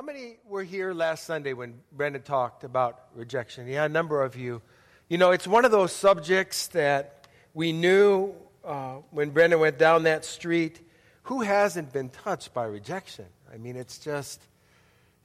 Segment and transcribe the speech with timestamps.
[0.00, 3.66] How many were here last Sunday when Brendan talked about rejection?
[3.66, 4.62] Yeah, a number of you.
[5.10, 8.32] You know, it's one of those subjects that we knew
[8.64, 10.80] uh, when Brendan went down that street.
[11.24, 13.26] Who hasn't been touched by rejection?
[13.52, 14.40] I mean, it's just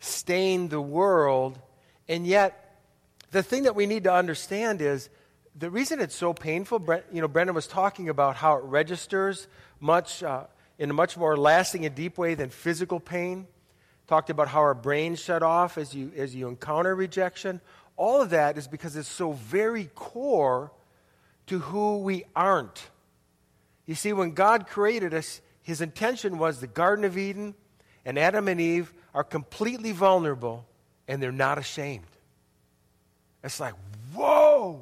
[0.01, 1.57] stained the world.
[2.09, 2.81] And yet,
[3.31, 5.09] the thing that we need to understand is
[5.57, 6.85] the reason it's so painful.
[7.13, 9.47] You know, Brendan was talking about how it registers
[9.79, 10.47] much uh,
[10.77, 13.47] in a much more lasting and deep way than physical pain
[14.07, 17.61] talked about how our brains shut off as you, as you encounter rejection.
[17.97, 20.71] All of that is because it's so very core
[21.47, 22.89] to who we aren't.
[23.85, 27.55] You see, when God created us, his intention was the Garden of Eden
[28.03, 30.65] and Adam and Eve are completely vulnerable
[31.07, 32.05] and they're not ashamed.
[33.43, 33.75] It's like,
[34.13, 34.81] whoa,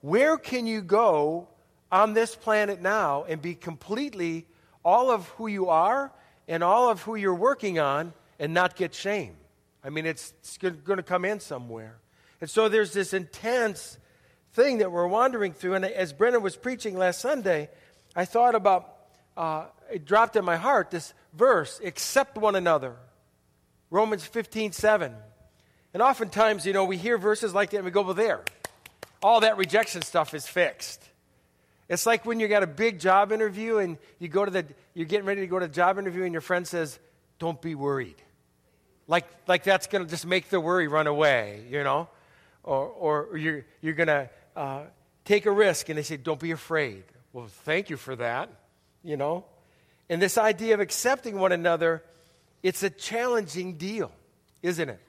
[0.00, 1.48] where can you go
[1.90, 4.46] on this planet now and be completely
[4.84, 6.10] all of who you are
[6.48, 9.36] and all of who you're working on and not get shame.
[9.84, 12.00] I mean, it's, it's going to come in somewhere.
[12.40, 13.96] And so there's this intense
[14.54, 15.74] thing that we're wandering through.
[15.74, 17.70] And as Brendan was preaching last Sunday,
[18.16, 18.96] I thought about,
[19.36, 22.96] uh, it dropped in my heart, this verse, accept one another.
[23.90, 25.14] Romans 15, 7.
[25.94, 28.40] And oftentimes, you know, we hear verses like that and we go, well, there.
[29.22, 31.00] All that rejection stuff is fixed.
[31.88, 35.06] It's like when you got a big job interview and you go to the, you're
[35.06, 36.98] getting ready to go to the job interview and your friend says,
[37.38, 38.16] don't be worried.
[39.08, 42.08] Like, like that's going to just make the worry run away, you know?
[42.62, 42.86] Or,
[43.30, 44.82] or you're, you're going to uh,
[45.24, 47.04] take a risk and they say, don't be afraid.
[47.32, 48.50] Well, thank you for that,
[49.02, 49.44] you know?
[50.08, 52.02] And this idea of accepting one another,
[52.62, 54.12] it's a challenging deal,
[54.62, 55.00] isn't it?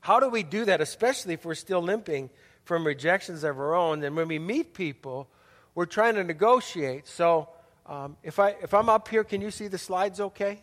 [0.00, 2.30] How do we do that, especially if we're still limping
[2.64, 4.02] from rejections of our own?
[4.04, 5.28] And when we meet people,
[5.74, 7.06] we're trying to negotiate.
[7.06, 7.48] So
[7.86, 10.60] um, if, I, if I'm up here, can you see the slides okay?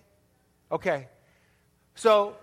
[0.71, 1.07] Okay.
[1.95, 2.35] So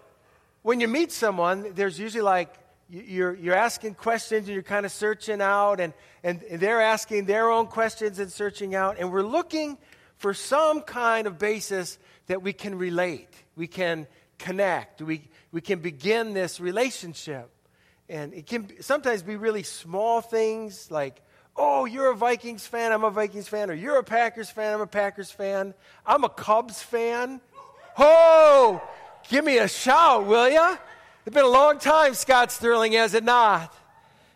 [0.62, 2.55] when you meet someone, there's usually like
[2.89, 7.50] you're, you're asking questions and you're kind of searching out, and, and they're asking their
[7.50, 9.79] own questions and searching out, and we're looking
[10.18, 14.07] for some kind of basis that we can relate, we can
[14.39, 17.51] connect, we, we can begin this relationship.
[18.08, 21.23] And it can sometimes be really small things like,
[21.57, 24.80] oh, you're a Vikings fan, I'm a Vikings fan, or you're a Packers fan, I'm
[24.80, 25.74] a Packers fan,
[26.07, 27.41] I'm a Cubs fan.
[27.98, 28.83] Oh,
[29.29, 30.79] give me a shout, will you?
[31.25, 33.75] It's been a long time, Scott Sterling, has it not?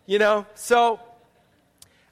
[0.05, 0.99] You know, so,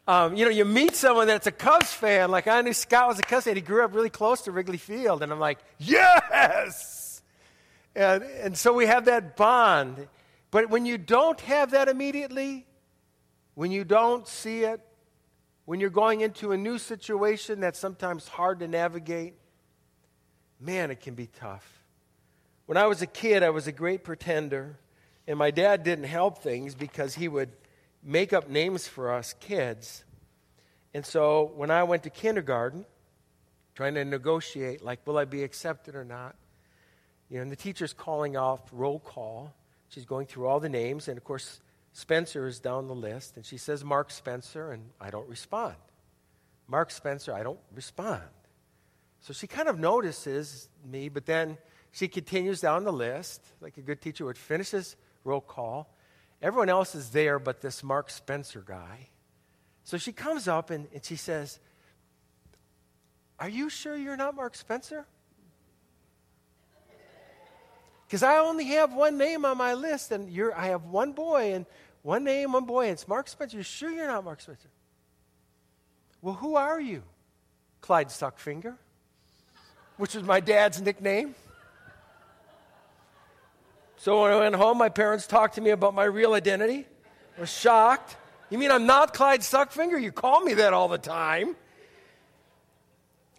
[0.07, 2.29] um, you know, you meet someone that's a Cubs fan.
[2.29, 3.55] Like I knew Scott was a Cubs fan.
[3.55, 5.23] He grew up really close to Wrigley Field.
[5.23, 7.21] And I'm like, yes!
[7.95, 10.07] And, and so we have that bond.
[10.51, 12.65] But when you don't have that immediately,
[13.53, 14.81] when you don't see it,
[15.63, 19.33] when you're going into a new situation that's sometimes hard to navigate,
[20.59, 21.84] man, it can be tough.
[22.65, 24.77] When I was a kid, I was a great pretender,
[25.27, 27.51] and my dad didn't help things because he would
[28.03, 30.03] make up names for us kids.
[30.93, 32.85] And so when I went to kindergarten,
[33.75, 36.35] trying to negotiate, like, will I be accepted or not?
[37.29, 39.53] You know, and the teacher's calling off roll call.
[39.89, 41.61] She's going through all the names, and of course,
[41.93, 45.75] Spencer is down the list, and she says, Mark Spencer, and I don't respond.
[46.67, 48.23] Mark Spencer, I don't respond.
[49.19, 51.57] So she kind of notices me, but then
[51.95, 55.95] she continues down the list, like a good teacher would, finishes roll call.
[56.41, 59.07] Everyone else is there but this Mark Spencer guy.
[59.85, 61.57] So she comes up and, and she says,
[63.39, 65.05] Are you sure you're not Mark Spencer?
[68.05, 71.53] Because I only have one name on my list, and you're, I have one boy,
[71.53, 71.65] and
[72.01, 73.55] one name, one boy, and it's Mark Spencer.
[73.55, 74.67] You're sure you're not Mark Spencer?
[76.21, 77.03] Well, who are you?
[77.79, 78.75] Clyde Suckfinger
[79.97, 81.35] which was my dad's nickname.
[83.97, 86.85] So when I went home, my parents talked to me about my real identity.
[87.37, 88.17] I was shocked.
[88.49, 90.01] You mean I'm not Clyde Suckfinger?
[90.01, 91.55] You call me that all the time.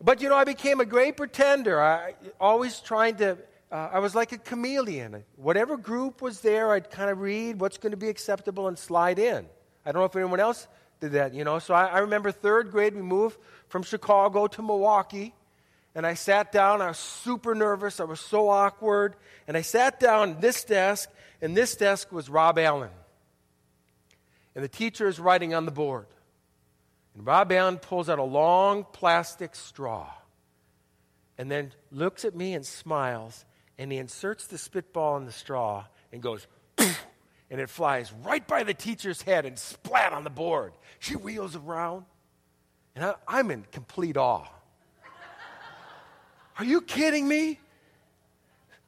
[0.02, 1.80] But you know, I became a great pretender.
[1.80, 3.38] I always trying to,
[3.70, 5.24] uh, I was like a chameleon.
[5.36, 9.18] Whatever group was there, I'd kind of read what's going to be acceptable and slide
[9.18, 9.46] in.
[9.84, 10.66] I don't know if anyone else
[11.00, 11.58] did that, you know.
[11.58, 13.38] So I, I remember third grade, we moved
[13.68, 15.34] from Chicago to Milwaukee
[15.96, 16.82] and I sat down.
[16.82, 18.00] I was super nervous.
[18.00, 19.16] I was so awkward.
[19.48, 21.10] And I sat down at this desk,
[21.40, 22.90] and this desk was Rob Allen.
[24.54, 26.04] And the teacher is writing on the board.
[27.14, 30.12] And Rob Allen pulls out a long plastic straw
[31.38, 33.46] and then looks at me and smiles.
[33.78, 36.46] And he inserts the spitball in the straw and goes,
[36.78, 40.74] and it flies right by the teacher's head and splat on the board.
[40.98, 42.04] She wheels around,
[42.94, 44.46] and I, I'm in complete awe.
[46.58, 47.60] Are you kidding me?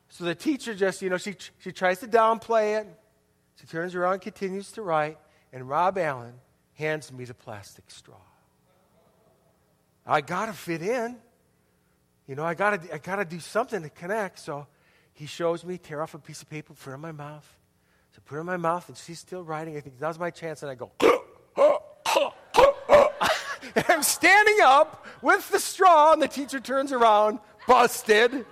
[0.08, 2.88] So the teacher just, you know, she, she tries to downplay it.
[3.60, 5.18] She turns around, continues to write,
[5.52, 6.34] and Rob Allen
[6.74, 8.16] hands me the plastic straw.
[10.06, 11.16] I got to fit in.
[12.26, 14.38] You know, I got to I got to do something to connect.
[14.38, 14.66] So
[15.12, 17.56] he shows me, tear off a piece of paper, put it in my mouth.
[18.12, 19.76] So put it in my mouth, and she's still writing.
[19.76, 20.92] I think now's my chance, and I go.
[23.88, 27.38] I'm standing up with the straw, and the teacher turns around,
[27.68, 28.46] busted.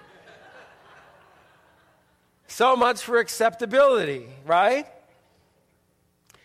[2.46, 4.86] So much for acceptability, right?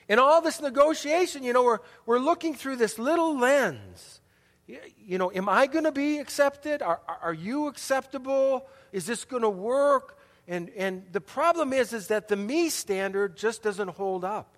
[0.09, 4.21] In all this negotiation, you know, we're, we're looking through this little lens.
[4.65, 6.81] You know, am I going to be accepted?
[6.81, 8.67] Are, are you acceptable?
[8.91, 10.17] Is this going to work?
[10.47, 14.57] And, and the problem is, is that the me standard just doesn't hold up.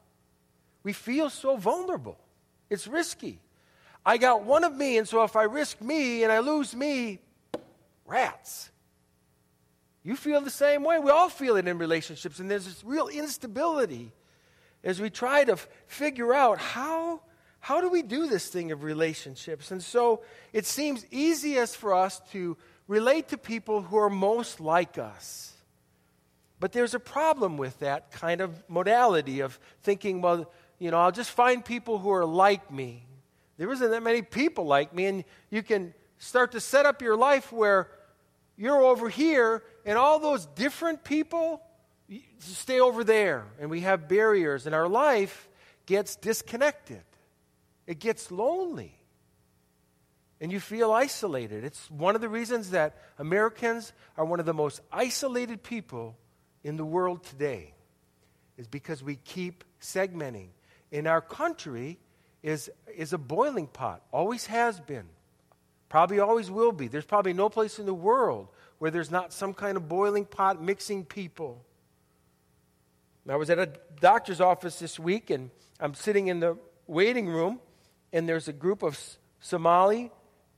[0.83, 2.17] We feel so vulnerable.
[2.69, 3.39] It's risky.
[4.05, 7.19] I got one of me, and so if I risk me and I lose me,
[8.05, 8.69] rats.
[10.03, 10.99] You feel the same way.
[10.99, 14.11] We all feel it in relationships, and there's this real instability
[14.83, 17.21] as we try to f- figure out how,
[17.61, 19.71] how do we do this thing of relationships.
[19.71, 20.21] And so
[20.51, 22.57] it seems easiest for us to
[22.87, 25.53] relate to people who are most like us.
[26.59, 31.11] But there's a problem with that kind of modality of thinking, well, you know, I'll
[31.11, 33.05] just find people who are like me.
[33.57, 37.15] There isn't that many people like me, and you can start to set up your
[37.17, 37.89] life where
[38.55, 41.61] you're over here, and all those different people
[42.39, 43.45] stay over there.
[43.59, 45.49] And we have barriers, and our life
[45.85, 47.01] gets disconnected.
[47.87, 48.97] It gets lonely.
[50.39, 51.63] And you feel isolated.
[51.63, 56.17] It's one of the reasons that Americans are one of the most isolated people
[56.63, 57.73] in the world today,
[58.57, 60.49] is because we keep segmenting.
[60.91, 61.97] In our country
[62.41, 65.07] is, is a boiling pot, always has been.
[65.93, 66.87] Probably always will be.
[66.87, 68.47] There's probably no place in the world
[68.79, 71.63] where there's not some kind of boiling pot mixing people.
[73.29, 73.69] I was at a
[74.01, 76.57] doctor's office this week and I'm sitting in the
[76.87, 77.59] waiting room
[78.11, 78.99] and there's a group of
[79.39, 80.09] Somali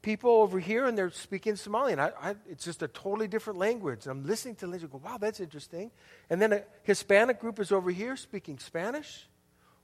[0.01, 1.91] people over here and they're speaking Somali.
[1.91, 4.07] And I, I, it's just a totally different language.
[4.07, 5.91] I'm listening to the language, go, wow, that's interesting.
[6.29, 9.27] And then a Hispanic group is over here speaking Spanish.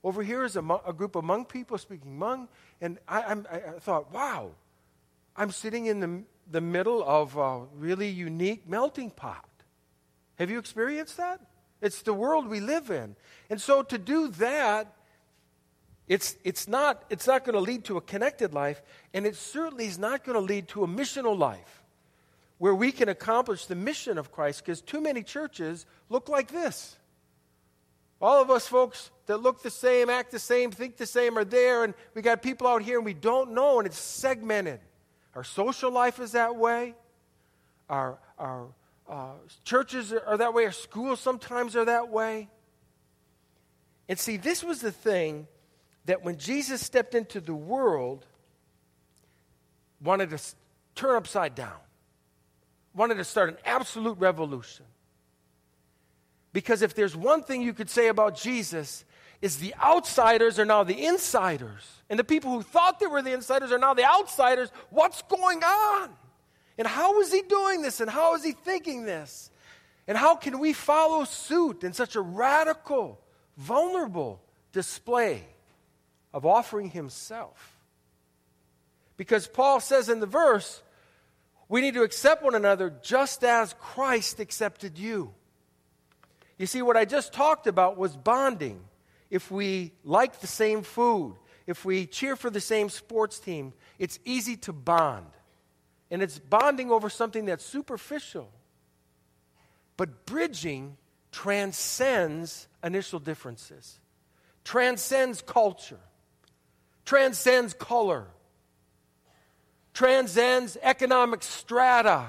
[0.02, 2.48] Over here is a, a group of Hmong people speaking Hmong.
[2.80, 4.52] And I, I, I thought, wow,
[5.36, 9.48] I'm sitting in the, the middle of a really unique melting pot.
[10.36, 11.40] Have you experienced that?
[11.80, 13.16] It's the world we live in.
[13.50, 14.94] And so to do that,
[16.08, 18.82] it's, it's not, it's not going to lead to a connected life,
[19.14, 21.82] and it certainly is not going to lead to a missional life
[22.58, 26.96] where we can accomplish the mission of Christ because too many churches look like this.
[28.20, 31.44] All of us folks that look the same, act the same, think the same are
[31.44, 34.78] there, and we got people out here and we don't know, and it's segmented.
[35.34, 36.94] Our social life is that way.
[37.88, 38.66] Our, our
[39.08, 39.32] uh,
[39.64, 40.64] churches are that way.
[40.66, 42.48] Our schools sometimes are that way.
[44.08, 45.46] And see, this was the thing
[46.06, 48.26] that when Jesus stepped into the world,
[50.02, 50.38] wanted to
[50.94, 51.78] turn upside down,
[52.94, 54.84] wanted to start an absolute revolution.
[56.52, 59.04] Because if there's one thing you could say about Jesus,
[59.42, 62.02] is the outsiders are now the insiders.
[62.08, 64.70] And the people who thought they were the insiders are now the outsiders.
[64.90, 66.10] What's going on?
[66.78, 68.00] And how is he doing this?
[68.00, 69.50] And how is he thinking this?
[70.06, 73.20] And how can we follow suit in such a radical,
[73.56, 74.40] vulnerable
[74.72, 75.44] display
[76.32, 77.76] of offering himself?
[79.16, 80.82] Because Paul says in the verse,
[81.68, 85.32] we need to accept one another just as Christ accepted you.
[86.58, 88.80] You see, what I just talked about was bonding
[89.32, 91.34] if we like the same food,
[91.66, 95.24] if we cheer for the same sports team, it's easy to bond.
[96.10, 98.52] And it's bonding over something that's superficial.
[99.96, 100.98] But bridging
[101.30, 103.98] transcends initial differences,
[104.64, 106.00] transcends culture,
[107.06, 108.26] transcends color,
[109.94, 112.28] transcends economic strata.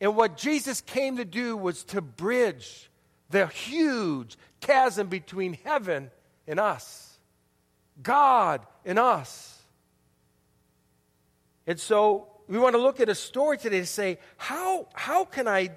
[0.00, 2.90] And what Jesus came to do was to bridge
[3.30, 6.10] the huge chasm between heaven
[6.46, 7.18] and us,
[8.02, 9.58] God and us.
[11.66, 15.48] And so we want to look at a story today to say, how, how can
[15.48, 15.70] I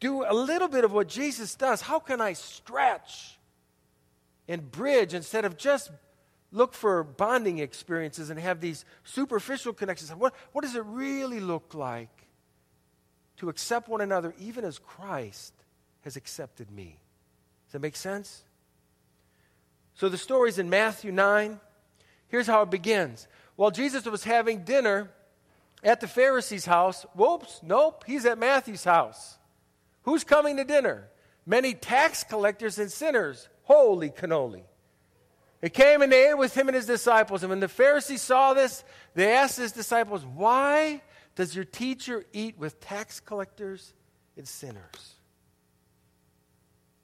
[0.00, 1.80] do a little bit of what Jesus does?
[1.80, 3.38] How can I stretch
[4.48, 5.90] and bridge instead of just
[6.50, 10.10] look for bonding experiences and have these superficial connections?
[10.10, 12.26] What, what does it really look like
[13.38, 15.54] to accept one another even as Christ
[16.02, 16.98] has accepted me?
[17.66, 18.42] Does that make sense?
[19.94, 21.60] So the story's in Matthew 9.
[22.28, 23.28] Here's how it begins.
[23.56, 25.10] While Jesus was having dinner
[25.82, 29.38] at the Pharisee's house, whoops, nope, he's at Matthew's house.
[30.02, 31.08] Who's coming to dinner?
[31.46, 33.48] Many tax collectors and sinners.
[33.64, 34.62] Holy cannoli.
[35.60, 37.42] They came and they ate with him and his disciples.
[37.42, 38.82] And when the Pharisees saw this,
[39.14, 41.02] they asked his disciples, Why
[41.36, 43.94] does your teacher eat with tax collectors
[44.36, 45.11] and sinners?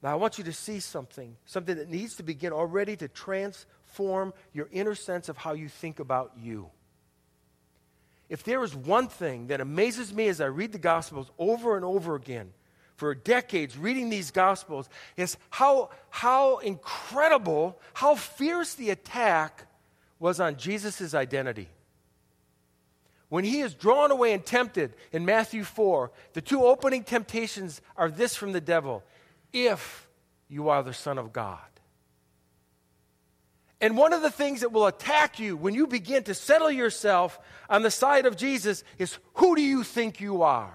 [0.02, 4.32] Now, I want you to see something, something that needs to begin already to transform
[4.52, 6.70] your inner sense of how you think about you.
[8.28, 11.84] If there is one thing that amazes me as I read the Gospels over and
[11.84, 12.52] over again,
[12.94, 19.66] for decades reading these Gospels, is how, how incredible, how fierce the attack
[20.18, 21.68] was on Jesus' identity.
[23.28, 28.10] When he is drawn away and tempted in Matthew 4, the two opening temptations are
[28.10, 29.02] this from the devil
[29.52, 30.08] if
[30.48, 31.58] you are the Son of God.
[33.80, 37.38] And one of the things that will attack you when you begin to settle yourself
[37.70, 40.74] on the side of Jesus is who do you think you are?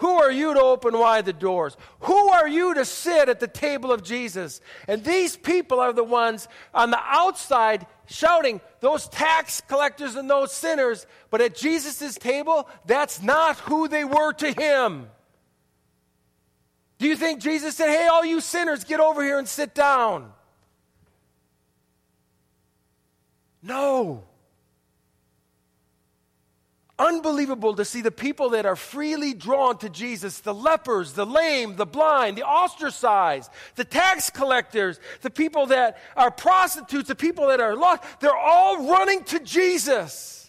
[0.00, 1.76] Who are you to open wide the doors?
[2.00, 4.62] Who are you to sit at the table of Jesus?
[4.88, 10.54] And these people are the ones on the outside shouting, those tax collectors and those
[10.54, 11.06] sinners.
[11.28, 15.10] But at Jesus' table, that's not who they were to him.
[17.00, 20.30] Do you think Jesus said, Hey, all you sinners, get over here and sit down?
[23.62, 24.24] No.
[26.98, 31.76] Unbelievable to see the people that are freely drawn to Jesus the lepers, the lame,
[31.76, 37.60] the blind, the ostracized, the tax collectors, the people that are prostitutes, the people that
[37.60, 38.02] are lost.
[38.20, 40.39] They're all running to Jesus.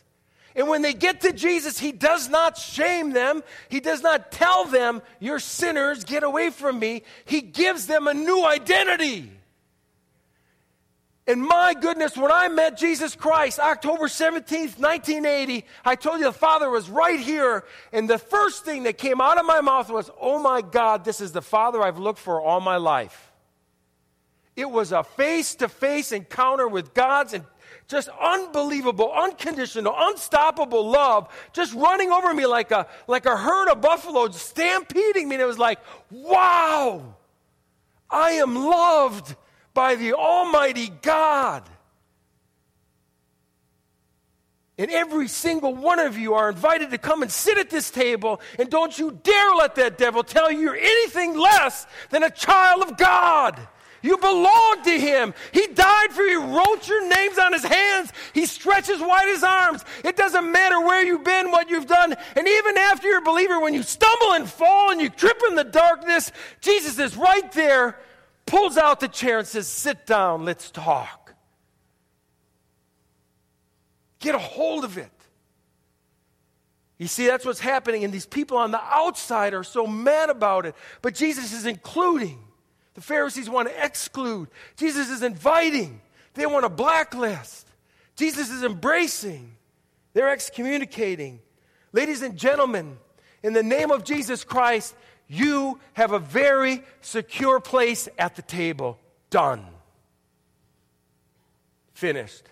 [0.55, 3.43] And when they get to Jesus, he does not shame them.
[3.69, 7.03] He does not tell them, You're sinners, get away from me.
[7.25, 9.31] He gives them a new identity.
[11.27, 16.33] And my goodness, when I met Jesus Christ, October 17th, 1980, I told you the
[16.33, 17.63] Father was right here.
[17.93, 21.21] And the first thing that came out of my mouth was, Oh my God, this
[21.21, 23.31] is the Father I've looked for all my life.
[24.55, 27.45] It was a face to face encounter with God's and
[27.91, 33.81] just unbelievable, unconditional, unstoppable love just running over me like a, like a herd of
[33.81, 35.35] buffaloes stampeding me.
[35.35, 35.79] And it was like,
[36.09, 37.15] wow,
[38.09, 39.35] I am loved
[39.73, 41.69] by the Almighty God.
[44.77, 48.41] And every single one of you are invited to come and sit at this table.
[48.57, 52.83] And don't you dare let that devil tell you you're anything less than a child
[52.83, 53.59] of God.
[54.01, 55.33] You belong to him.
[55.51, 56.41] He died for you.
[56.41, 58.11] Wrote your names on his hands.
[58.33, 59.83] He stretches wide his arms.
[60.03, 62.15] It doesn't matter where you've been, what you've done.
[62.35, 65.55] And even after you're a believer, when you stumble and fall and you trip in
[65.55, 66.31] the darkness,
[66.61, 67.99] Jesus is right there,
[68.47, 71.35] pulls out the chair and says, Sit down, let's talk.
[74.19, 75.11] Get a hold of it.
[76.97, 80.67] You see, that's what's happening, and these people on the outside are so mad about
[80.67, 80.75] it.
[81.01, 82.39] But Jesus is including.
[82.93, 84.49] The Pharisees want to exclude.
[84.75, 86.01] Jesus is inviting.
[86.33, 87.67] They want to blacklist.
[88.15, 89.55] Jesus is embracing.
[90.13, 91.39] They're excommunicating.
[91.93, 92.97] Ladies and gentlemen,
[93.43, 94.95] in the name of Jesus Christ,
[95.27, 98.99] you have a very secure place at the table.
[99.29, 99.65] Done.
[101.93, 102.43] Finished.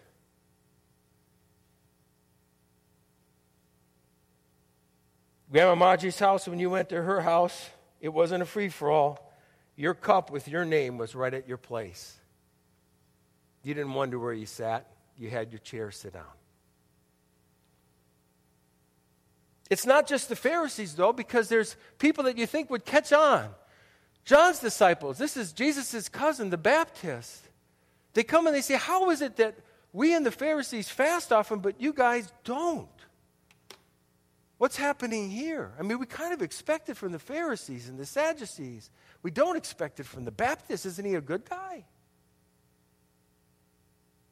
[5.52, 7.70] Grandma Margie's house, when you went to her house,
[8.00, 9.29] it wasn't a free for all.
[9.80, 12.18] Your cup with your name was right at your place.
[13.64, 16.26] You didn't wonder where you sat, you had your chair sit down.
[19.70, 23.52] It's not just the Pharisees, though, because there's people that you think would catch on.
[24.26, 27.48] John's disciples, this is Jesus' cousin, the Baptist.
[28.16, 29.56] They come and they say, How is it that
[29.94, 32.90] we and the Pharisees fast often, but you guys don't?
[34.60, 35.72] What's happening here?
[35.80, 38.92] I mean, we kind of expect it from the Pharisees and the Sadducees.
[39.24, 40.86] We don't expect it from the Baptist.
[40.86, 41.86] Isn't he a good guy?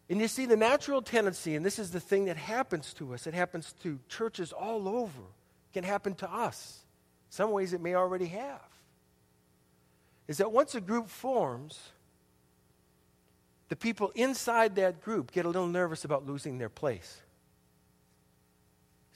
[0.09, 3.25] And you see, the natural tendency, and this is the thing that happens to us,
[3.25, 6.79] it happens to churches all over, it can happen to us.
[7.29, 8.61] Some ways it may already have.
[10.27, 11.79] Is that once a group forms,
[13.69, 17.21] the people inside that group get a little nervous about losing their place.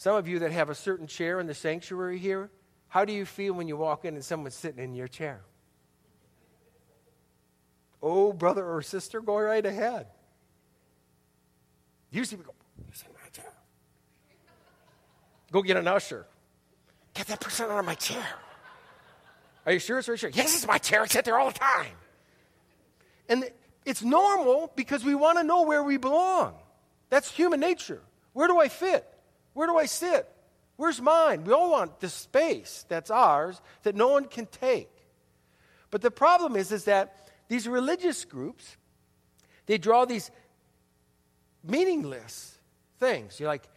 [0.01, 2.49] Some of you that have a certain chair in the sanctuary here,
[2.87, 5.41] how do you feel when you walk in and someone's sitting in your chair?
[8.01, 10.07] Oh, brother or sister, go right ahead.
[12.11, 12.55] See me go.
[15.51, 16.25] Go get an usher.
[17.13, 18.25] Get that person out of my chair.
[19.67, 20.31] Are you sure it's right chair?
[20.33, 21.03] Yes, it's my chair.
[21.03, 21.93] I sit there all the time.
[23.29, 23.51] And
[23.85, 26.55] it's normal because we want to know where we belong.
[27.11, 28.01] That's human nature.
[28.33, 29.07] Where do I fit?
[29.53, 30.27] Where do I sit?
[30.77, 31.43] Where's mine?
[31.43, 34.89] We all want this space that's ours that no one can take.
[35.91, 38.77] But the problem is, is that these religious groups,
[39.65, 40.31] they draw these
[41.63, 42.57] meaningless
[42.99, 43.39] things.
[43.39, 43.67] You're like,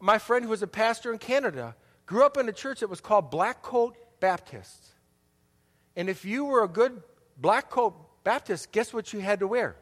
[0.00, 3.00] my friend who was a pastor in Canada grew up in a church that was
[3.00, 4.90] called Black Coat Baptists.
[5.96, 7.02] And if you were a good
[7.36, 9.76] black coat Baptist, guess what you had to wear?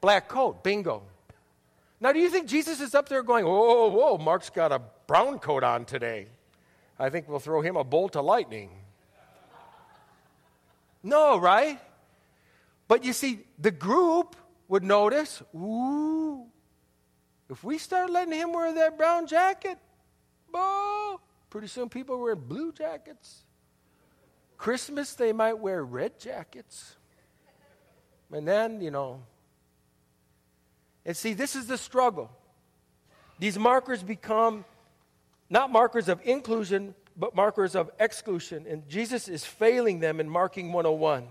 [0.00, 0.64] Black coat.
[0.64, 1.02] Bingo.
[2.02, 5.38] Now, do you think Jesus is up there going, whoa, whoa, Mark's got a brown
[5.38, 6.26] coat on today?
[6.98, 8.70] I think we'll throw him a bolt of lightning.
[11.00, 11.78] No, right?
[12.88, 14.34] But you see, the group
[14.66, 16.46] would notice, ooh,
[17.48, 19.78] if we start letting him wear that brown jacket,
[20.52, 23.44] oh, pretty soon people wear blue jackets.
[24.56, 26.96] Christmas, they might wear red jackets.
[28.32, 29.22] And then, you know.
[31.04, 32.30] And see, this is the struggle.
[33.38, 34.64] These markers become
[35.50, 38.66] not markers of inclusion, but markers of exclusion.
[38.68, 41.26] And Jesus is failing them in marking 101.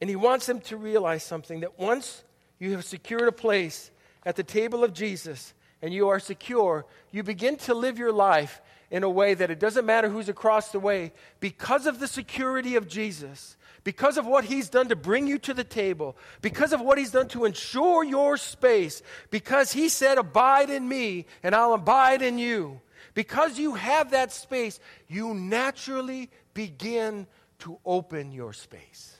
[0.00, 2.24] And he wants them to realize something that once
[2.58, 3.90] you have secured a place
[4.24, 8.60] at the table of Jesus and you are secure, you begin to live your life
[8.90, 12.76] in a way that it doesn't matter who's across the way because of the security
[12.76, 16.80] of Jesus, because of what he's done to bring you to the table, because of
[16.80, 19.00] what he's done to ensure your space,
[19.30, 22.80] because he said, Abide in me and I'll abide in you.
[23.14, 27.28] Because you have that space, you naturally begin
[27.60, 29.12] to open your space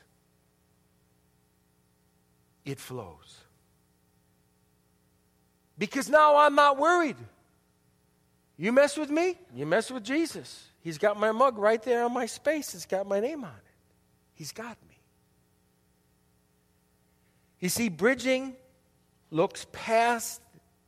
[2.65, 3.37] it flows.
[5.79, 7.17] Because now I'm not worried.
[8.57, 10.65] You mess with me, you mess with Jesus.
[10.81, 13.66] He's got my mug right there on my space, it's got my name on it.
[14.37, 15.01] He's got me.
[17.59, 18.55] You see, bridging
[19.31, 20.41] looks past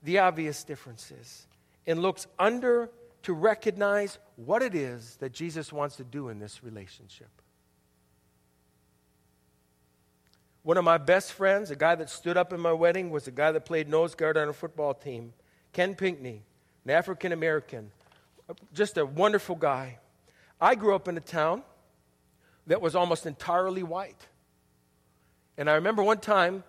[0.03, 1.47] the obvious differences
[1.87, 2.91] and looks under
[3.23, 7.31] to recognize what it is that Jesus wants to do in this relationship.
[10.63, 13.31] One of my best friends, a guy that stood up in my wedding, was a
[13.31, 15.33] guy that played nose guard on a football team,
[15.73, 16.43] Ken Pinkney,
[16.85, 17.91] an African American,
[18.75, 19.99] just a wonderful guy.
[20.61, 21.63] I grew up in a town
[22.69, 24.27] that was almost entirely white.
[25.57, 26.63] And I remember one time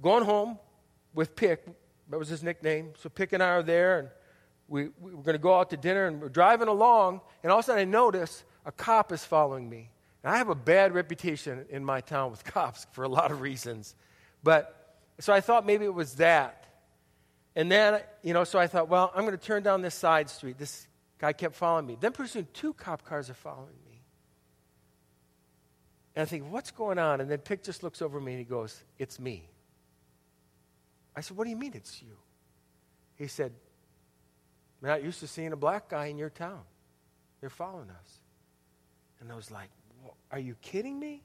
[0.00, 0.58] going home
[1.12, 1.66] with Pick,
[2.08, 2.92] that was his nickname.
[2.98, 4.08] So Pick and I are there, and
[4.68, 7.58] we, we were going to go out to dinner, and we're driving along, and all
[7.58, 9.90] of a sudden I notice a cop is following me.
[10.22, 13.40] And I have a bad reputation in my town with cops for a lot of
[13.40, 13.94] reasons.
[14.42, 16.66] But so I thought maybe it was that.
[17.56, 20.30] And then, you know, so I thought, well, I'm going to turn down this side
[20.30, 20.56] street.
[20.58, 20.86] This
[21.18, 21.96] guy kept following me.
[21.98, 23.89] Then pretty soon, two cop cars are following me.
[26.14, 27.20] And I think, what's going on?
[27.20, 29.48] And then Pick just looks over me and he goes, It's me.
[31.16, 32.16] I said, What do you mean it's you?
[33.16, 33.52] He said,
[34.82, 36.62] I'm not used to seeing a black guy in your town.
[37.40, 38.20] They're following us.
[39.20, 39.68] And I was like,
[40.30, 41.22] are you kidding me?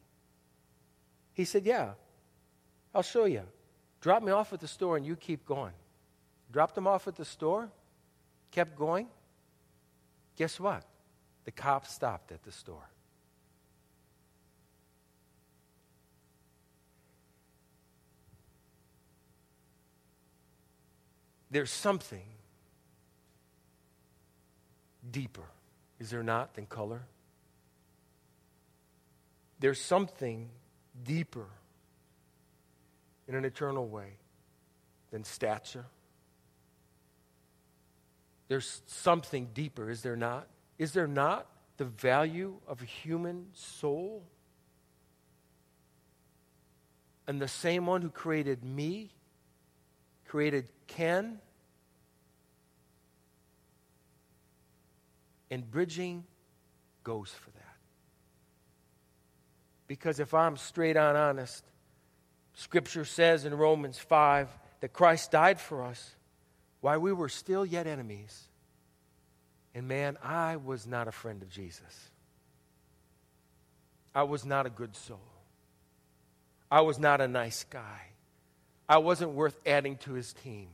[1.34, 1.92] He said, Yeah,
[2.94, 3.44] I'll show you.
[4.02, 5.74] Drop me off at the store and you keep going.
[6.52, 7.70] Dropped him off at the store,
[8.52, 9.08] kept going.
[10.38, 10.84] Guess what?
[11.46, 12.90] The cops stopped at the store.
[21.56, 22.26] There's something
[25.10, 25.46] deeper,
[26.02, 27.04] is there not, than color?
[29.62, 30.50] There's something
[31.06, 31.46] deeper
[33.30, 34.18] in an eternal way
[35.12, 35.86] than stature.
[38.50, 40.48] There's something deeper, is there not?
[40.78, 44.24] Is there not the value of a human soul?
[47.26, 49.12] And the same one who created me,
[50.28, 51.40] created Ken
[55.52, 56.24] and bridging
[57.04, 57.62] goes for that.
[59.88, 61.64] Because if I'm straight on honest,
[62.56, 64.50] Scripture says in Romans 5
[64.82, 66.16] that Christ died for us
[66.82, 68.50] while we were still yet enemies.
[69.74, 72.10] And man, I was not a friend of Jesus.
[74.14, 75.20] I was not a good soul.
[76.72, 78.15] I was not a nice guy.
[78.88, 80.68] I wasn't worth adding to his team.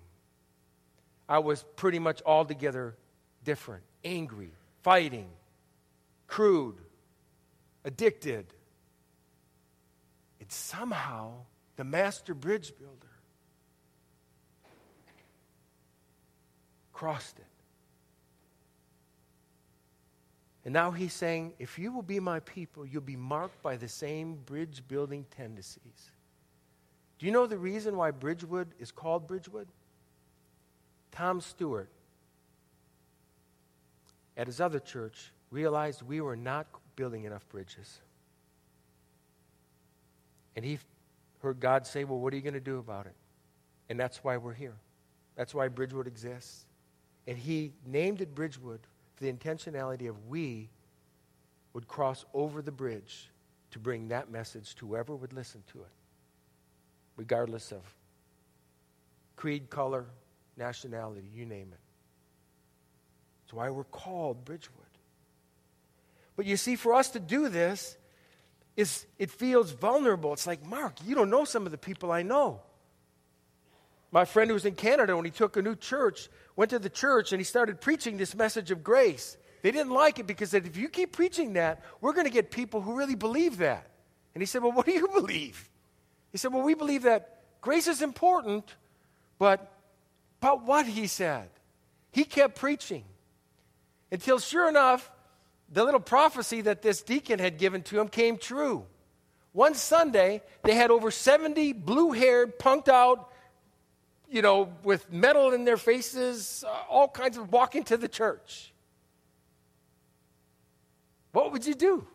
[1.29, 2.95] I was pretty much altogether
[3.43, 4.51] different, angry,
[4.83, 5.29] fighting,
[6.27, 6.75] crude,
[7.83, 8.45] addicted
[10.39, 11.31] It's somehow
[11.77, 13.07] the master bridge builder
[16.91, 17.45] crossed it.
[20.65, 23.87] And now he's saying, if you will be my people, you'll be marked by the
[23.87, 26.10] same bridge building tendencies.
[27.21, 29.67] Do you know the reason why Bridgewood is called Bridgewood?
[31.11, 31.87] Tom Stewart
[34.35, 38.01] at his other church realized we were not building enough bridges.
[40.55, 40.79] And he
[41.43, 43.13] heard God say, Well, what are you going to do about it?
[43.87, 44.77] And that's why we're here.
[45.35, 46.65] That's why Bridgewood exists.
[47.27, 48.79] And he named it Bridgewood
[49.13, 50.71] for the intentionality of we
[51.73, 53.29] would cross over the bridge
[53.69, 55.91] to bring that message to whoever would listen to it,
[57.21, 57.83] regardless of
[59.35, 60.05] creed, color,
[60.57, 61.79] nationality, you name it.
[63.43, 64.79] That's why we're called Bridgewood.
[66.35, 67.95] But you see, for us to do this,
[68.75, 70.33] is it feels vulnerable.
[70.33, 72.61] It's like, Mark, you don't know some of the people I know.
[74.11, 76.89] My friend who was in Canada, when he took a new church, went to the
[76.89, 79.37] church and he started preaching this message of grace.
[79.61, 82.81] They didn't like it because if you keep preaching that, we're going to get people
[82.81, 83.91] who really believe that.
[84.33, 85.69] And he said, Well, what do you believe?
[86.31, 88.75] He said, Well, we believe that grace is important,
[89.37, 89.71] but,
[90.39, 90.85] but what?
[90.85, 91.49] He said.
[92.11, 93.05] He kept preaching
[94.11, 95.11] until, sure enough,
[95.71, 98.85] the little prophecy that this deacon had given to him came true.
[99.53, 103.31] One Sunday, they had over 70 blue haired, punked out,
[104.29, 108.71] you know, with metal in their faces, uh, all kinds of walking to the church.
[111.33, 112.05] What would you do?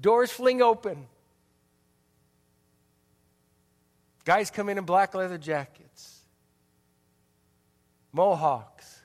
[0.00, 1.06] Doors fling open.
[4.26, 6.20] Guys come in in black leather jackets,
[8.12, 9.00] mohawks,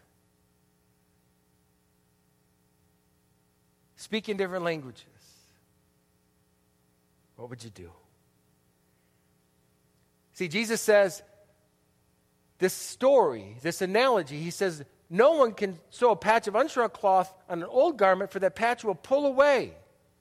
[3.97, 5.05] speaking different languages.
[7.35, 7.91] What would you do?
[10.33, 11.21] See, Jesus says
[12.57, 17.31] this story, this analogy, he says, no one can sew a patch of unshrunk cloth
[17.47, 19.73] on an old garment, for that patch will pull away,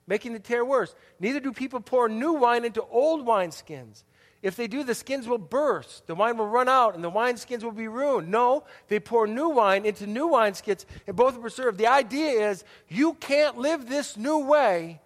[0.06, 0.94] making the tear worse.
[1.18, 4.02] Neither do people pour new wine into old wineskins.
[4.42, 7.62] If they do, the skins will burst, the wine will run out, and the wineskins
[7.62, 8.30] will be ruined.
[8.30, 11.76] No, they pour new wine into new wineskins, and both are preserved.
[11.76, 15.00] The idea is you can't live this new way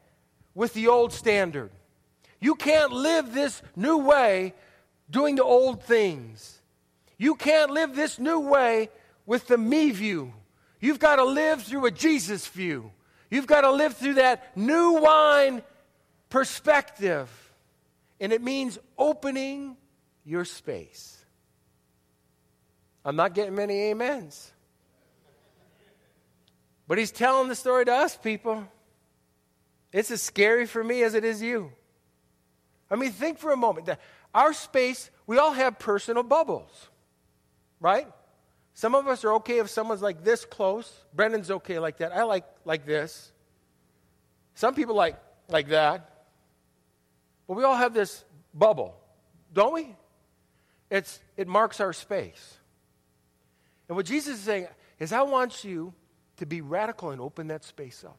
[0.55, 1.70] with the old standard.
[2.40, 4.55] You can't live this new way
[5.11, 6.61] doing the old things.
[7.18, 8.90] You can't live this new way
[9.27, 10.33] with the me view.
[10.81, 12.92] You've got to live through a Jesus view.
[13.31, 15.62] You've got to live through that new wine
[16.29, 17.29] perspective.
[18.20, 19.77] And it means opening
[20.24, 21.24] your space.
[23.05, 24.53] I'm not getting many amens.
[26.87, 28.66] But he's telling the story to us, people.
[29.92, 31.72] It's as scary for me as it is you.
[32.90, 33.88] I mean, think for a moment.
[34.35, 36.88] Our space, we all have personal bubbles,
[37.81, 38.09] right?
[38.74, 40.92] Some of us are okay if someone's like this close.
[41.14, 42.12] Brendan's okay like that.
[42.12, 43.33] I like like this.
[44.55, 45.16] Some people like
[45.48, 46.11] like that.
[47.46, 48.96] But we all have this bubble,
[49.52, 49.94] don't we?
[50.90, 52.59] It's it marks our space.
[53.88, 55.92] And what Jesus is saying is I want you
[56.38, 58.18] to be radical and open that space up.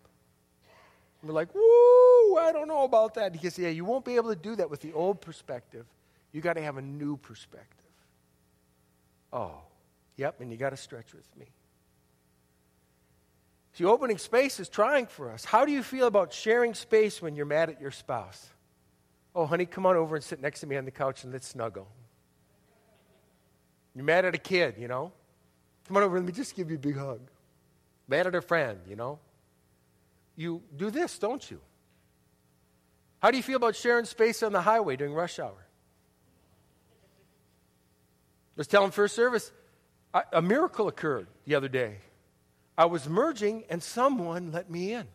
[1.21, 3.35] And we're like, woo, I don't know about that.
[3.35, 5.85] He says, yeah, you won't be able to do that with the old perspective.
[6.31, 7.79] You got to have a new perspective.
[9.33, 9.61] Oh,
[10.17, 11.45] Yep, and you got to stretch with me.
[13.73, 15.43] See, opening space is trying for us.
[15.43, 18.49] How do you feel about sharing space when you're mad at your spouse?
[19.35, 21.47] Oh, honey, come on over and sit next to me on the couch and let's
[21.47, 21.87] snuggle.
[23.93, 25.11] You're mad at a kid, you know?
[25.87, 27.19] Come on over, let me just give you a big hug.
[28.07, 29.19] Mad at a friend, you know?
[30.37, 31.59] You do this, don't you?
[33.21, 35.65] How do you feel about sharing space on the highway during rush hour?
[38.55, 39.51] I was telling first service,
[40.31, 41.97] a miracle occurred the other day.
[42.77, 45.07] I was merging and someone let me in.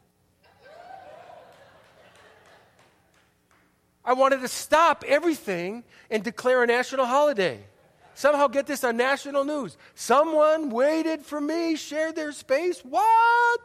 [4.05, 7.61] I wanted to stop everything and declare a national holiday.
[8.15, 9.77] Somehow get this on national news.
[9.95, 12.81] Someone waited for me, shared their space.
[12.81, 13.61] What?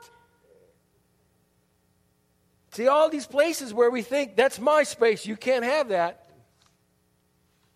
[2.72, 6.30] See, all these places where we think that's my space, you can't have that.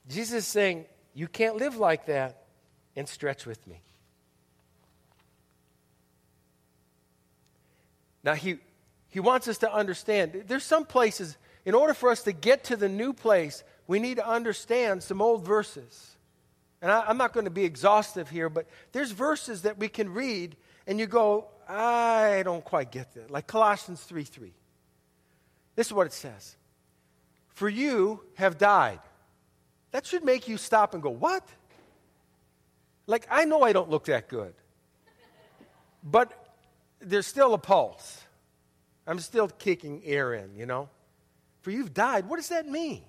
[0.10, 2.44] Jesus is saying, you can't live like that
[2.96, 3.82] and stretch with me.
[8.24, 8.58] Now, he,
[9.10, 11.38] he wants us to understand there's some places,
[11.70, 15.22] in order for us to get to the new place, we need to understand some
[15.22, 16.18] old verses.
[16.82, 20.12] And I, I'm not going to be exhaustive here, but there's verses that we can
[20.12, 20.56] read
[20.88, 23.30] and you go, I don't quite get that.
[23.30, 24.52] Like Colossians 3 3.
[25.76, 26.56] This is what it says
[27.50, 29.00] For you have died.
[29.92, 31.48] That should make you stop and go, What?
[33.06, 34.56] Like, I know I don't look that good,
[36.04, 36.34] but
[37.00, 38.24] there's still a pulse.
[39.06, 40.90] I'm still kicking air in, you know?
[41.62, 42.28] For you've died.
[42.28, 43.04] What does that mean?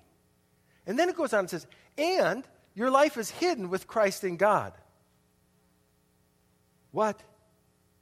[0.85, 4.37] And then it goes on and says, and your life is hidden with Christ in
[4.37, 4.73] God.
[6.91, 7.21] What?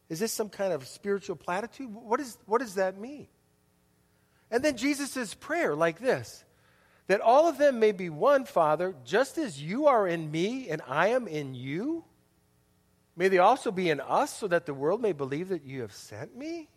[0.10, 1.94] Is this some kind of spiritual platitude?
[1.94, 3.28] What, is, what does that mean?
[4.50, 6.44] And then Jesus' prayer, like this
[7.08, 10.80] that all of them may be one, Father, just as you are in me and
[10.88, 12.06] I am in you.
[13.16, 15.92] May they also be in us, so that the world may believe that you have
[15.92, 16.70] sent me?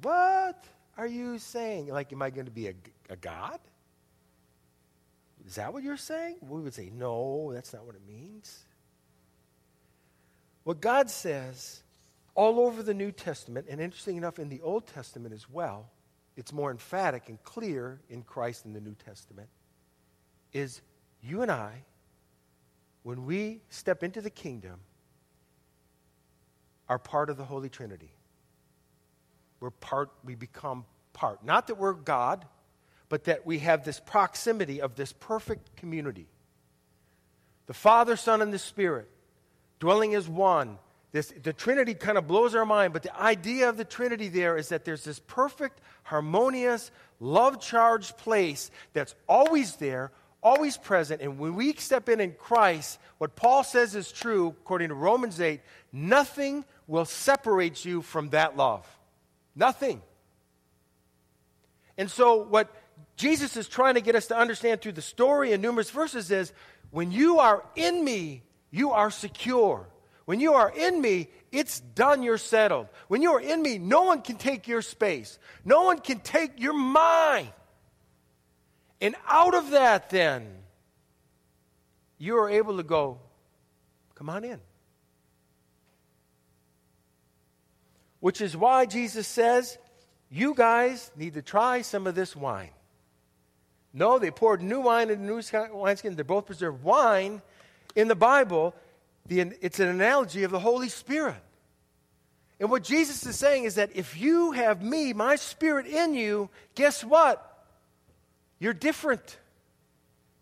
[0.00, 0.64] What
[0.96, 1.88] are you saying?
[1.88, 2.74] Like, am I going to be a,
[3.10, 3.58] a God?
[5.46, 6.36] Is that what you're saying?
[6.40, 8.64] We would say, no, that's not what it means.
[10.64, 11.82] What God says
[12.34, 15.88] all over the New Testament, and interesting enough, in the Old Testament as well,
[16.36, 19.48] it's more emphatic and clear in Christ in the New Testament,
[20.52, 20.82] is
[21.22, 21.84] you and I,
[23.04, 24.80] when we step into the kingdom,
[26.88, 28.15] are part of the Holy Trinity.
[29.60, 31.44] We're part, we become part.
[31.44, 32.44] Not that we're God,
[33.08, 36.26] but that we have this proximity of this perfect community.
[37.66, 39.08] The Father, Son, and the Spirit
[39.78, 40.78] dwelling as one
[41.16, 44.58] this, the Trinity kind of blows our mind, but the idea of the Trinity there
[44.58, 46.90] is that there's this perfect, harmonious,
[47.20, 51.22] love charged place that's always there, always present.
[51.22, 55.40] And when we step in in Christ, what Paul says is true, according to Romans
[55.40, 58.86] 8 nothing will separate you from that love.
[59.56, 60.02] Nothing.
[61.96, 62.70] And so, what
[63.16, 66.52] Jesus is trying to get us to understand through the story and numerous verses is
[66.90, 69.88] when you are in me, you are secure.
[70.26, 72.88] When you are in me, it's done, you're settled.
[73.08, 76.60] When you are in me, no one can take your space, no one can take
[76.60, 77.48] your mind.
[79.00, 80.46] And out of that, then,
[82.18, 83.18] you are able to go,
[84.14, 84.60] come on in.
[88.20, 89.78] Which is why Jesus says,
[90.30, 92.70] you guys need to try some of this wine.
[93.92, 95.40] No, they poured new wine into new
[95.72, 96.16] wineskin.
[96.16, 96.82] They're both preserved.
[96.82, 97.40] Wine
[97.94, 98.74] in the Bible
[99.28, 101.36] the, it's an analogy of the Holy Spirit.
[102.58, 106.48] And what Jesus is saying is that if you have me, my spirit in you,
[106.74, 107.66] guess what?
[108.58, 109.38] You're different.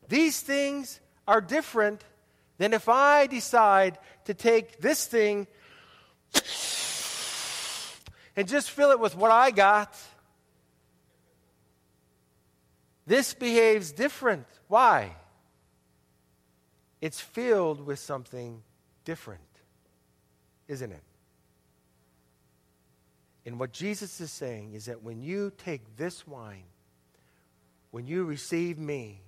[0.08, 2.04] These things are different
[2.58, 5.46] than if I decide to take this thing
[8.36, 9.96] and just fill it with what I got.
[13.06, 14.46] This behaves different.
[14.68, 15.14] Why?
[17.00, 18.62] It's filled with something
[19.04, 19.42] different,
[20.68, 21.02] isn't it?
[23.46, 26.64] And what Jesus is saying is that when you take this wine,
[27.90, 29.20] when you receive me,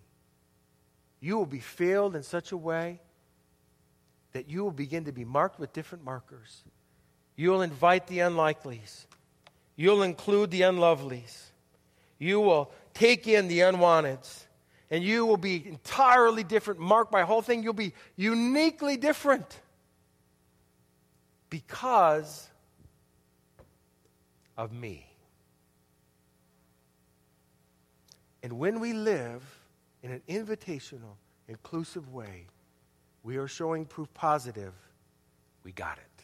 [1.21, 3.01] you will be filled in such a way
[4.33, 6.63] that you will begin to be marked with different markers.
[7.37, 9.07] You'll invite the unlikelies.
[9.77, 11.51] You'll include the unlovelies.
[12.19, 14.45] You will take in the unwanteds.
[14.91, 17.63] And you will be entirely different, Mark my whole thing.
[17.63, 19.61] You'll be uniquely different
[21.51, 22.49] because
[24.57, 25.07] of me.
[28.43, 29.43] And when we live
[30.05, 31.17] in an invitational,
[31.49, 32.47] inclusive way,
[33.25, 34.73] we are showing proof positive
[35.65, 36.16] we got it.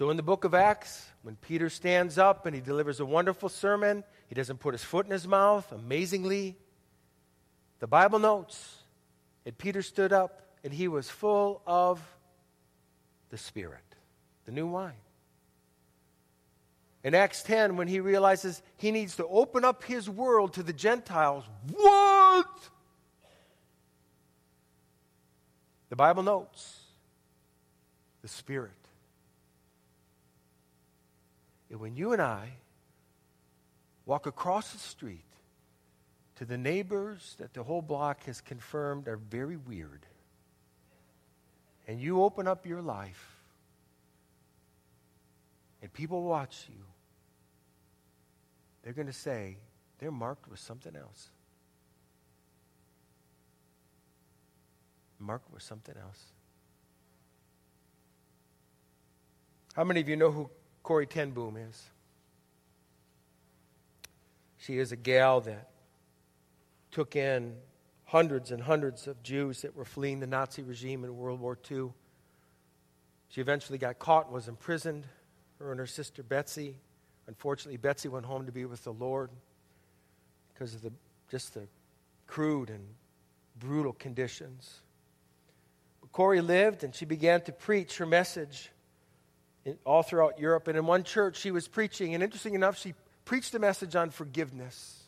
[0.00, 3.50] So in the book of Acts, when Peter stands up and he delivers a wonderful
[3.50, 6.56] sermon, he doesn't put his foot in his mouth, amazingly.
[7.80, 8.78] The Bible notes
[9.44, 12.00] that Peter stood up and he was full of
[13.28, 13.84] the Spirit,
[14.46, 14.94] the new wine.
[17.04, 20.72] In Acts 10, when he realizes he needs to open up his world to the
[20.72, 22.48] Gentiles, what?
[25.90, 26.84] The Bible notes
[28.22, 28.79] the Spirit.
[31.70, 32.50] And when you and I
[34.04, 35.24] walk across the street
[36.36, 40.04] to the neighbors that the whole block has confirmed are very weird,
[41.86, 43.36] and you open up your life
[45.80, 46.82] and people watch you,
[48.82, 49.56] they're going to say
[49.98, 51.28] they're marked with something else.
[55.18, 56.32] Marked with something else.
[59.74, 60.50] How many of you know who
[60.90, 61.80] Corrie ten Boom is?
[64.58, 65.70] She is a gal that
[66.90, 67.54] took in
[68.06, 71.90] hundreds and hundreds of Jews that were fleeing the Nazi regime in World War II.
[73.28, 75.06] She eventually got caught and was imprisoned,
[75.60, 76.74] her and her sister Betsy.
[77.28, 79.30] Unfortunately, Betsy went home to be with the Lord
[80.52, 80.90] because of the,
[81.30, 81.68] just the
[82.26, 82.84] crude and
[83.60, 84.80] brutal conditions.
[86.00, 88.72] But Corrie lived and she began to preach her message
[89.84, 90.68] all throughout Europe.
[90.68, 92.94] And in one church, she was preaching, and interesting enough, she
[93.24, 95.04] preached a message on forgiveness.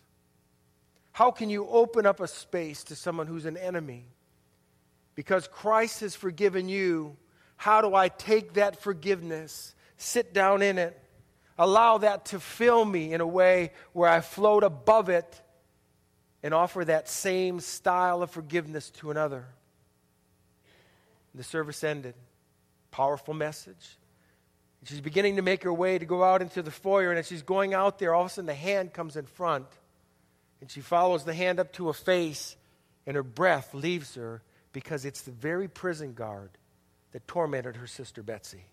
[1.12, 4.06] How can you open up a space to someone who's an enemy?
[5.14, 7.16] Because Christ has forgiven you,
[7.62, 11.00] How do I take that forgiveness, sit down in it,
[11.56, 15.40] allow that to fill me in a way where I float above it
[16.42, 19.46] and offer that same style of forgiveness to another?
[21.36, 22.14] The service ended.
[22.90, 23.96] Powerful message.
[24.84, 27.42] She's beginning to make her way to go out into the foyer, and as she's
[27.42, 29.66] going out there, all of a sudden the hand comes in front.
[30.60, 32.56] And she follows the hand up to a face,
[33.06, 34.42] and her breath leaves her
[34.72, 36.50] because it's the very prison guard
[37.12, 38.64] that tormented her sister Betsy,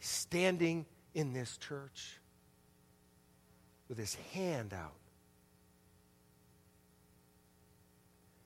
[0.00, 2.18] standing in this church
[3.88, 4.94] with his hand out.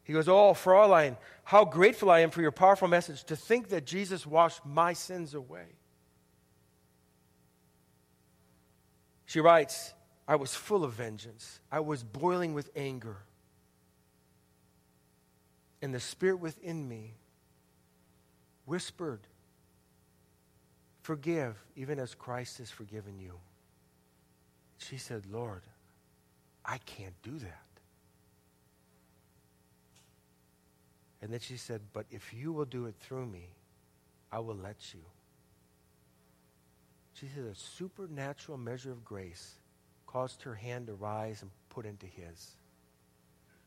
[0.02, 3.86] He goes, Oh, Fraulein, how grateful I am for your powerful message to think that
[3.86, 5.66] Jesus washed my sins away.
[9.26, 9.92] She writes,
[10.26, 11.60] I was full of vengeance.
[11.70, 13.18] I was boiling with anger.
[15.82, 17.14] And the spirit within me
[18.64, 19.20] whispered,
[21.02, 23.34] Forgive, even as Christ has forgiven you.
[24.78, 25.62] She said, Lord,
[26.64, 27.62] I can't do that.
[31.22, 33.50] And then she said, But if you will do it through me,
[34.32, 35.00] I will let you.
[37.18, 39.54] She said, A supernatural measure of grace
[40.06, 42.56] caused her hand to rise and put into his.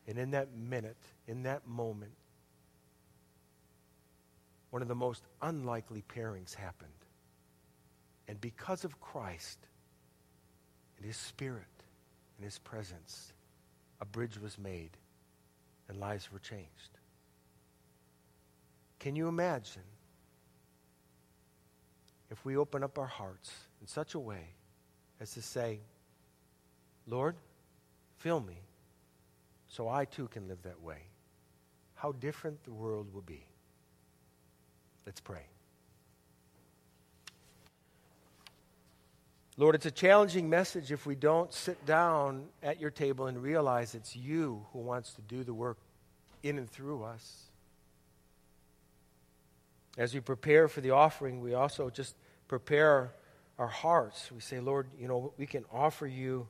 [0.06, 2.12] And in that minute, in that moment,
[4.70, 6.90] one of the most unlikely pairings happened.
[8.28, 9.58] And because of Christ
[10.96, 11.64] and his spirit
[12.36, 13.32] and his presence,
[14.00, 14.90] a bridge was made
[15.88, 16.98] and lives were changed.
[19.00, 19.82] Can you imagine
[22.30, 24.54] if we open up our hearts in such a way
[25.20, 25.80] as to say,
[27.06, 27.36] Lord,
[28.18, 28.58] fill me
[29.68, 30.98] so I too can live that way?
[31.94, 33.44] How different the world will be.
[35.04, 35.42] Let's pray.
[39.56, 43.94] Lord, it's a challenging message if we don't sit down at your table and realize
[43.94, 45.76] it's you who wants to do the work
[46.42, 47.49] in and through us.
[50.00, 52.16] As we prepare for the offering, we also just
[52.48, 53.12] prepare
[53.58, 54.32] our hearts.
[54.32, 56.48] We say, Lord, you know, we can offer you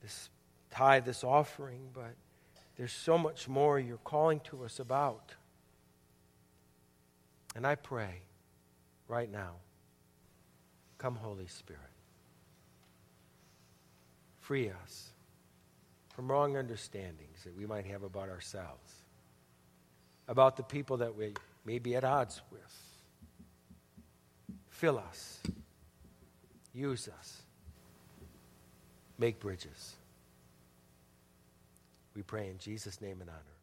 [0.00, 0.30] this
[0.70, 2.14] tithe, this offering, but
[2.76, 5.34] there's so much more you're calling to us about.
[7.56, 8.22] And I pray
[9.08, 9.54] right now,
[10.96, 11.82] come, Holy Spirit.
[14.38, 15.08] Free us
[16.14, 18.92] from wrong understandings that we might have about ourselves,
[20.28, 21.34] about the people that we
[21.66, 22.60] may be at odds with.
[24.68, 25.40] Fill us,
[26.72, 27.42] use us,
[29.18, 29.96] make bridges.
[32.14, 33.55] We pray in Jesus' name and honor.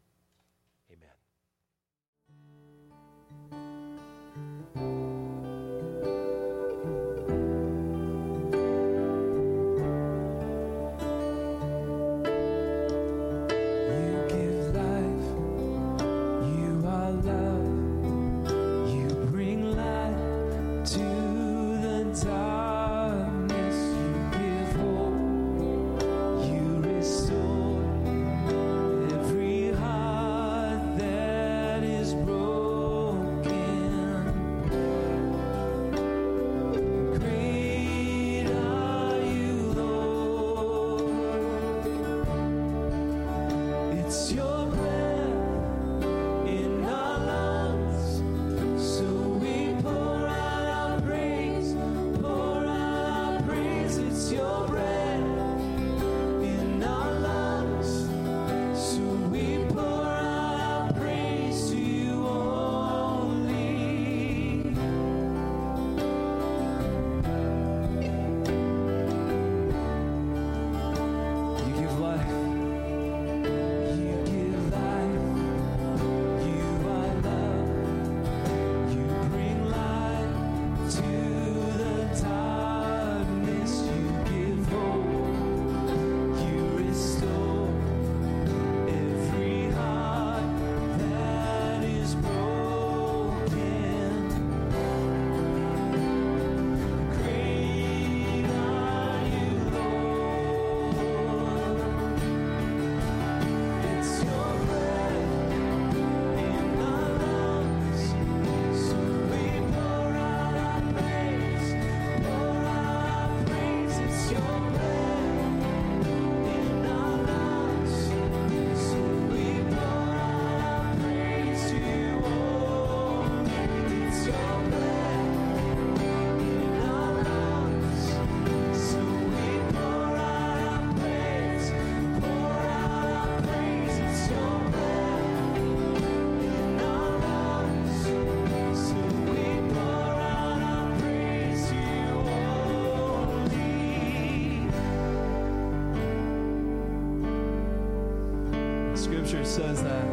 [148.97, 150.05] Scripture says that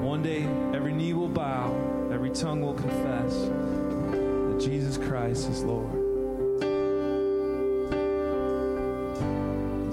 [0.00, 0.42] one day
[0.74, 1.74] every knee will bow,
[2.12, 5.92] every tongue will confess that Jesus Christ is Lord.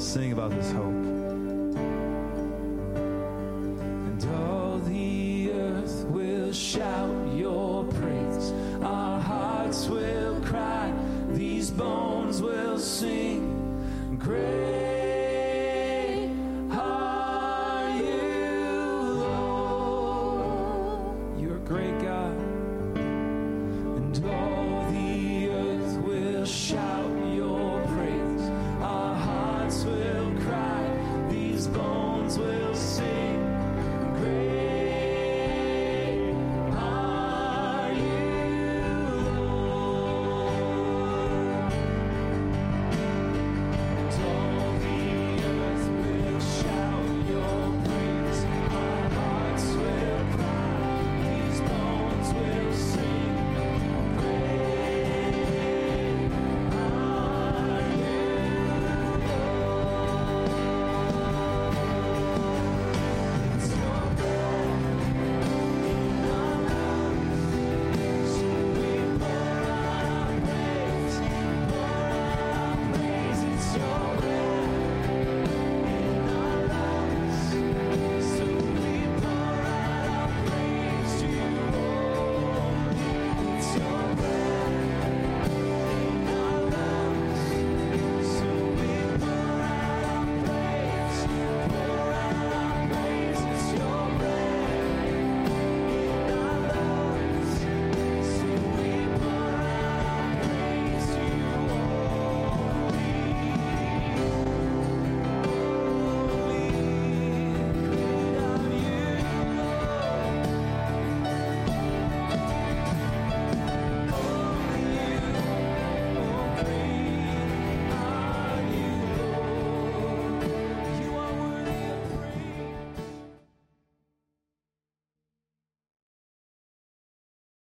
[0.01, 1.00] Sing about this hope.